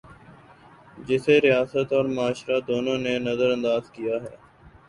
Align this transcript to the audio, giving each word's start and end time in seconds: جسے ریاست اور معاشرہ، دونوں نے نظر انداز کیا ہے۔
جسے 1.07 1.35
ریاست 1.41 1.93
اور 1.93 2.05
معاشرہ، 2.07 2.59
دونوں 2.67 2.97
نے 2.97 3.17
نظر 3.19 3.49
انداز 3.51 3.91
کیا 3.91 4.15
ہے۔ 4.23 4.35